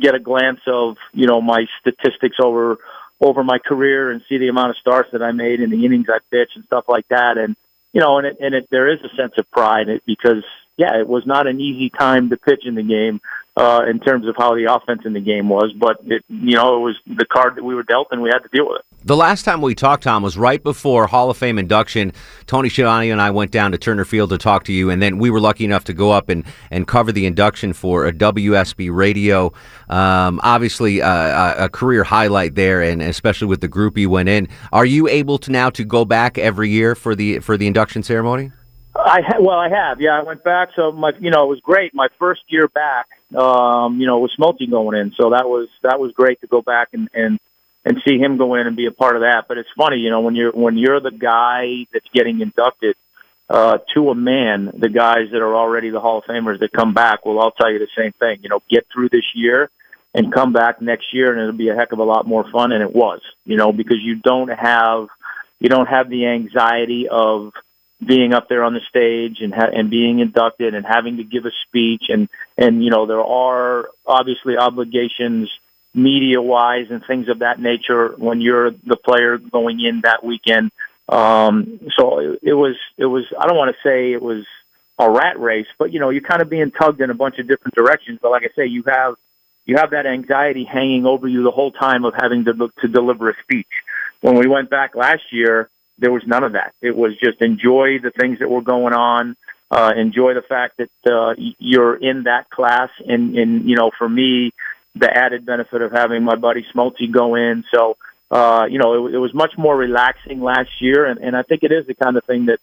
[0.00, 2.78] get a glance of you know my statistics over
[3.20, 6.06] over my career and see the amount of starts that I made and the innings
[6.08, 7.38] I pitched and stuff like that.
[7.38, 7.56] And
[7.92, 10.44] you know, and it and it there is a sense of pride in it because
[10.76, 13.20] yeah, it was not an easy time to pitch in the game
[13.56, 15.72] uh, in terms of how the offense in the game was.
[15.72, 18.40] But it, you know, it was the card that we were dealt, and we had
[18.40, 18.93] to deal with it.
[19.06, 22.14] The last time we talked, Tom, was right before Hall of Fame induction.
[22.46, 25.18] Tony Schiavone and I went down to Turner Field to talk to you, and then
[25.18, 28.90] we were lucky enough to go up and, and cover the induction for a WSB
[28.90, 29.52] radio.
[29.90, 34.48] Um, obviously, uh, a career highlight there, and especially with the group you went in.
[34.72, 38.02] Are you able to now to go back every year for the for the induction
[38.02, 38.52] ceremony?
[38.96, 40.00] I ha- well, I have.
[40.00, 40.70] Yeah, I went back.
[40.76, 41.94] So my, you know, it was great.
[41.94, 46.00] My first year back, um, you know, with Smolty going in, so that was that
[46.00, 47.38] was great to go back and and
[47.84, 49.44] and see him go in and be a part of that.
[49.48, 52.96] But it's funny, you know, when you're when you're the guy that's getting inducted
[53.48, 56.94] uh, to a man, the guys that are already the Hall of Famers that come
[56.94, 58.38] back will all tell you the same thing.
[58.42, 59.70] You know, get through this year
[60.14, 62.72] and come back next year, and it'll be a heck of a lot more fun.
[62.72, 65.08] And it was, you know, because you don't have
[65.60, 67.52] you don't have the anxiety of
[68.04, 71.44] being up there on the stage and ha- and being inducted and having to give
[71.44, 75.48] a speech and and you know there are obviously obligations
[75.94, 80.70] media wise and things of that nature when you're the player going in that weekend.
[81.08, 84.44] Um so it, was it was I don't want to say it was
[84.98, 87.46] a rat race but you know you're kind of being tugged in a bunch of
[87.46, 88.18] different directions.
[88.22, 89.14] But like I say you have
[89.66, 93.30] you have that anxiety hanging over you the whole time of having to to deliver
[93.30, 93.68] a speech.
[94.20, 96.74] When we went back last year there was none of that.
[96.80, 99.36] It was just enjoy the things that were going on,
[99.70, 104.08] uh, enjoy the fact that uh, you're in that class, and, and you know, for
[104.08, 104.52] me,
[104.94, 107.64] the added benefit of having my buddy Smolty go in.
[107.74, 107.96] So,
[108.30, 111.62] uh, you know, it, it was much more relaxing last year, and, and I think
[111.62, 112.58] it is the kind of thing that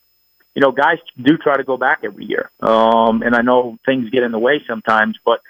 [0.56, 2.50] you know guys do try to go back every year.
[2.60, 5.42] Um, and I know things get in the way sometimes, but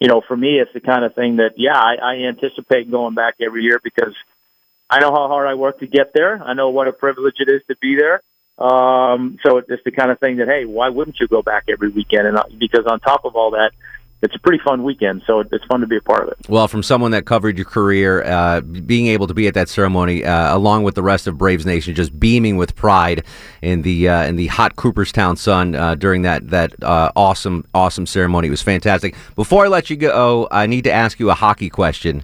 [0.00, 3.14] you know, for me, it's the kind of thing that yeah, I, I anticipate going
[3.14, 4.14] back every year because
[4.88, 6.42] I know how hard I work to get there.
[6.42, 8.22] I know what a privilege it is to be there.
[8.58, 11.88] Um, so it's the kind of thing that, hey, why wouldn't you go back every
[11.88, 12.26] weekend?
[12.26, 13.72] And uh, because on top of all that,
[14.22, 16.48] it's a pretty fun weekend, so it's fun to be a part of it.
[16.48, 20.24] Well, from someone that covered your career, uh, being able to be at that ceremony
[20.24, 23.24] uh, along with the rest of Braves Nation, just beaming with pride
[23.62, 28.04] in the uh, in the hot Cooperstown sun uh, during that that uh, awesome awesome
[28.04, 29.14] ceremony, it was fantastic.
[29.36, 32.22] Before I let you go, I need to ask you a hockey question.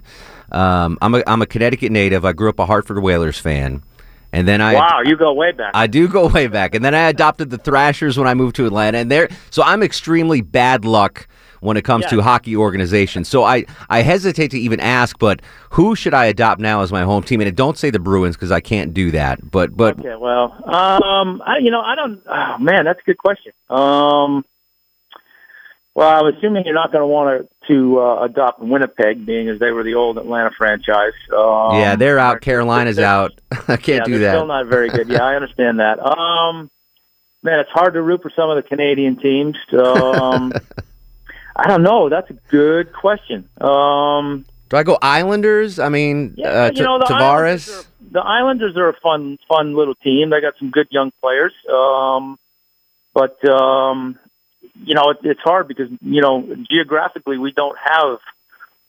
[0.51, 2.25] Um, I'm a I'm a Connecticut native.
[2.25, 3.81] I grew up a Hartford Whalers fan,
[4.31, 5.71] and then I wow, you go way back.
[5.73, 8.67] I do go way back, and then I adopted the Thrashers when I moved to
[8.67, 9.29] Atlanta, and there.
[9.49, 11.27] So I'm extremely bad luck
[11.59, 13.27] when it comes to hockey organizations.
[13.27, 15.41] So I I hesitate to even ask, but
[15.71, 17.41] who should I adopt now as my home team?
[17.41, 19.49] And don't say the Bruins because I can't do that.
[19.49, 22.21] But but Okay, well, um, I, you know, I don't.
[22.27, 23.53] Oh, man, that's a good question.
[23.69, 24.45] Um,
[25.95, 29.59] well, I'm assuming you're not going to want to to uh, adopt Winnipeg, being as
[29.59, 31.13] they were the old Atlanta franchise.
[31.35, 32.41] Um, yeah, they're out.
[32.41, 33.33] Carolina's out.
[33.67, 34.33] I can't yeah, do that.
[34.33, 35.09] Still not very good.
[35.09, 35.99] Yeah, I understand that.
[36.17, 36.71] Um,
[37.43, 39.55] man, it's hard to root for some of the Canadian teams.
[39.73, 40.53] Um,
[41.57, 42.07] I don't know.
[42.07, 43.49] That's a good question.
[43.59, 45.79] Um, do I go Islanders?
[45.79, 47.79] I mean, yeah, uh, you know, the Islanders, Tavares.
[47.79, 50.29] are, the Islanders are a fun, fun little team.
[50.29, 51.53] They got some good young players.
[51.67, 52.37] Um,
[53.13, 54.19] but um,
[54.83, 58.19] you know, it, it's hard because you know geographically we don't have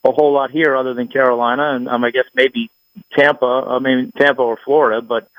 [0.05, 2.71] a whole lot here other than Carolina, and um, I guess maybe
[3.17, 3.47] Tampa.
[3.47, 5.31] I mean Tampa or Florida, but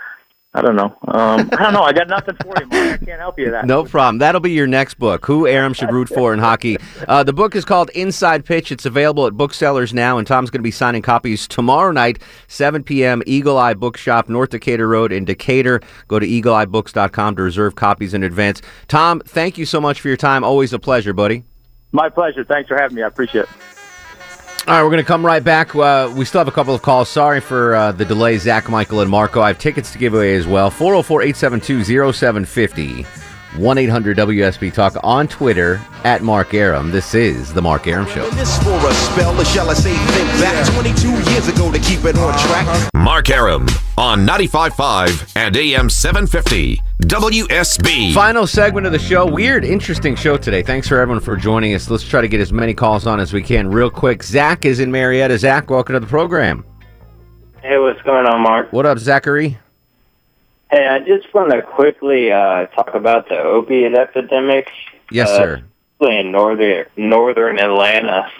[0.51, 0.95] I don't know.
[1.07, 1.83] Um, I don't know.
[1.83, 3.01] I got nothing for you, Mark.
[3.01, 3.67] I can't help you with that.
[3.67, 4.17] No problem.
[4.17, 5.25] That'll be your next book.
[5.27, 6.77] Who Arum should root for in hockey.
[7.07, 8.71] Uh, the book is called Inside Pitch.
[8.71, 12.83] It's available at booksellers now, and Tom's going to be signing copies tomorrow night, 7
[12.83, 13.21] p.m.
[13.27, 15.81] Eagle Eye Bookshop, North Decatur Road in Decatur.
[16.07, 18.61] Go to eagleeyebooks.com to reserve copies in advance.
[18.87, 20.43] Tom, thank you so much for your time.
[20.43, 21.43] Always a pleasure, buddy.
[21.91, 22.43] My pleasure.
[22.43, 23.03] Thanks for having me.
[23.03, 23.49] I appreciate it.
[24.69, 25.73] All right, we're going to come right back.
[25.73, 27.09] Uh, we still have a couple of calls.
[27.09, 29.41] Sorry for uh, the delay, Zach, Michael, and Marco.
[29.41, 30.69] I have tickets to give away as well.
[30.69, 36.91] 404 872 0750 1 800 WSB Talk on Twitter at Mark Arum.
[36.91, 38.29] This is The Mark Arum Show.
[38.31, 42.05] This for a spell, or shall I say, think back 22 years ago to keep
[42.05, 42.67] it on track.
[42.67, 42.89] Uh-huh.
[42.95, 48.13] Mark Arum on 95.5 and AM 750 WSB.
[48.13, 49.25] Final segment of the show.
[49.25, 50.61] Weird, interesting show today.
[50.61, 51.89] Thanks for everyone for joining us.
[51.89, 54.21] Let's try to get as many calls on as we can real quick.
[54.21, 55.37] Zach is in Marietta.
[55.39, 56.63] Zach, welcome to the program.
[57.61, 58.71] Hey, what's going on, Mark?
[58.71, 59.57] What up, Zachary?
[60.69, 64.69] Hey, I just want to quickly uh, talk about the opiate epidemic.
[65.09, 65.63] Yes, uh, sir.
[66.01, 68.31] in northern northern Atlanta.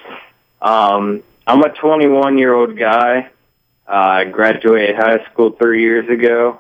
[0.62, 3.30] Um, I'm a 21 year old guy.
[3.88, 6.60] Uh, I graduated high school three years ago,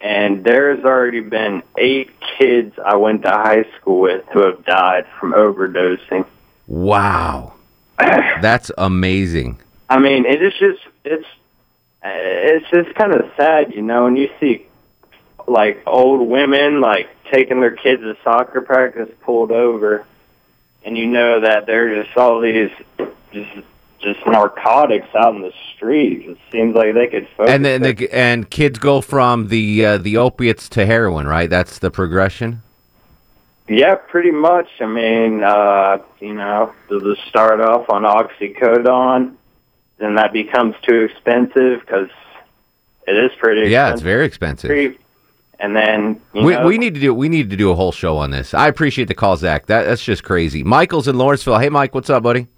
[0.00, 5.06] and there's already been eight kids I went to high school with who have died
[5.18, 6.24] from overdosing.
[6.68, 7.54] Wow.
[7.98, 9.58] That's amazing.
[9.88, 11.26] I mean, it is just it's
[12.04, 14.68] it's just kind of sad, you know, when you see
[15.50, 20.06] like old women like taking their kids to soccer practice pulled over,
[20.84, 22.70] and you know that there's just all these
[23.32, 23.66] just
[24.00, 26.26] just narcotics out in the streets.
[26.28, 27.52] It seems like they could focus.
[27.52, 31.50] And then the, and kids go from the uh, the opiates to heroin, right?
[31.50, 32.62] That's the progression.
[33.68, 34.68] Yeah, pretty much.
[34.80, 39.34] I mean, uh, you know, they'll just start off on oxycodone,
[39.98, 42.08] then that becomes too expensive because
[43.06, 43.70] it is pretty.
[43.70, 44.96] Yeah, it's very expensive.
[45.60, 47.92] And then you We, know, we need to do we need to do a whole
[47.92, 48.54] show on this.
[48.54, 49.66] I appreciate the call, Zach.
[49.66, 50.64] That that's just crazy.
[50.64, 51.58] Michael's in Lawrenceville.
[51.58, 52.48] Hey, Mike, what's up, buddy?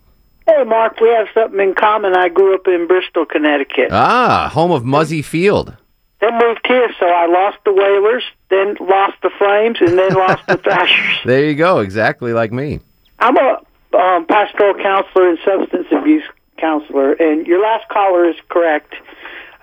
[0.46, 2.14] Hey, Mark, we have something in common.
[2.16, 3.88] I grew up in Bristol, Connecticut.
[3.92, 5.76] Ah, home of Muzzy Field.
[6.20, 10.46] Then moved here, so I lost the Whalers, then lost the Flames, and then lost
[10.46, 11.18] the Thrashers.
[11.24, 11.78] There you go.
[11.80, 12.78] Exactly like me.
[13.18, 13.60] I'm a
[13.96, 16.24] um, pastoral counselor and substance abuse
[16.58, 18.94] counselor, and your last caller is correct.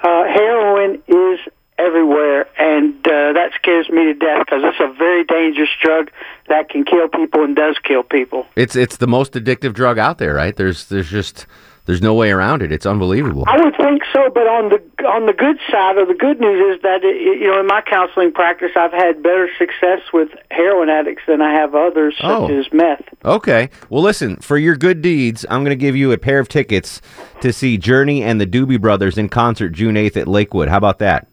[0.04, 1.40] Uh, heroin is
[1.80, 6.12] everywhere, and uh, that scares me to death because it's a very dangerous drug
[6.48, 8.46] that can kill people and does kill people.
[8.56, 10.56] It's it's the most addictive drug out there, right?
[10.56, 11.46] There's there's just
[11.86, 12.72] there's no way around it.
[12.72, 13.46] It's unbelievable.
[13.48, 16.76] I would think so, but on the on the good side, or the good news
[16.76, 20.90] is that it, you know in my counseling practice, I've had better success with heroin
[20.90, 22.48] addicts than I have others, such Oh.
[22.60, 23.02] as meth.
[23.26, 23.70] Okay.
[23.90, 27.02] Well, listen, for your good deeds, I'm going to give you a pair of tickets
[27.42, 30.68] to see Journey and the Doobie Brothers in concert June 8th at Lakewood.
[30.70, 31.28] How about that?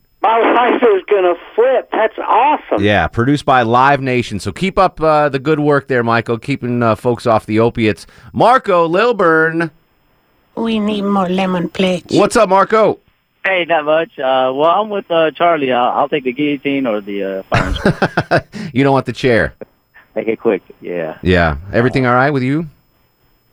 [1.17, 1.89] My life gonna flip.
[1.93, 2.83] That's awesome.
[2.83, 4.39] Yeah, produced by Live Nation.
[4.41, 8.07] So keep up uh, the good work there, Michael, keeping uh, folks off the opiates.
[8.33, 9.71] Marco Lilburn.
[10.57, 12.05] We need more lemon pledge.
[12.11, 12.99] What's up, Marco?
[13.45, 14.19] Hey, not much.
[14.19, 15.73] Uh, well, I'm with uh, Charlie.
[15.73, 18.45] I'll, I'll take the guillotine or the uh, fire.
[18.73, 19.55] You don't want the chair.
[20.15, 20.63] Make it quick.
[20.81, 21.19] Yeah.
[21.23, 21.59] Yeah.
[21.73, 22.67] Everything all right with you?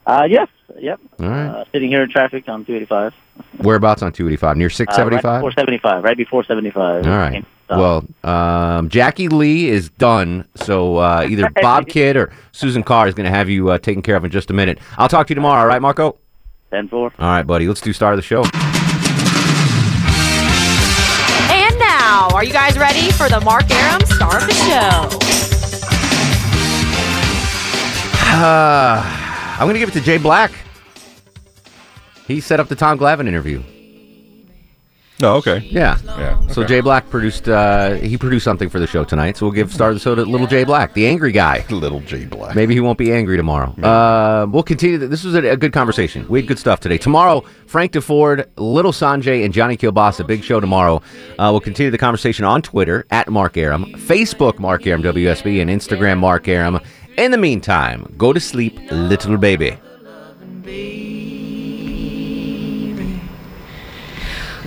[0.05, 0.47] Uh, yes.
[0.79, 0.99] Yep.
[1.19, 1.47] All right.
[1.47, 3.13] Uh, sitting here in traffic on 285.
[3.59, 4.57] Whereabouts on 285?
[4.57, 5.39] Near Uh, right 675?
[5.41, 6.03] before 75.
[6.03, 7.05] Right before 75.
[7.07, 7.45] All right.
[7.69, 10.45] Well, um, Jackie Lee is done.
[10.55, 14.01] So uh, either Bob Kidd or Susan Carr is going to have you uh, taken
[14.03, 14.79] care of in just a minute.
[14.97, 15.61] I'll talk to you tomorrow.
[15.61, 16.17] All right, Marco?
[16.71, 16.99] 10 4.
[17.01, 17.67] All right, buddy.
[17.67, 18.41] Let's do start of the show.
[21.51, 25.17] And now, are you guys ready for the Mark Arum star of the show?
[28.35, 29.01] Uh,
[29.59, 30.51] I'm going to give it to Jay Black.
[32.27, 33.63] He set up the Tom Glavine interview.
[35.21, 35.59] Oh, okay.
[35.59, 35.97] Yeah.
[36.03, 36.47] Yeah.
[36.47, 36.75] So okay.
[36.75, 39.37] Jay Black produced uh, he produced something for the show tonight.
[39.37, 41.65] So we'll give Star of the Show to Little Jay Black, the angry guy.
[41.69, 42.55] Little Jay Black.
[42.55, 43.71] Maybe he won't be angry tomorrow.
[43.81, 44.97] Uh, we'll continue.
[44.97, 46.27] This was a, a good conversation.
[46.27, 46.97] We had good stuff today.
[46.97, 50.25] Tomorrow, Frank Deford, Little Sanjay, and Johnny Kilbasa.
[50.25, 50.97] Big show tomorrow.
[51.37, 55.69] Uh, we'll continue the conversation on Twitter at Mark Arum, Facebook Mark Arum WSB, and
[55.69, 56.79] Instagram Mark Arum.
[57.17, 59.77] In the meantime, go to sleep, little baby.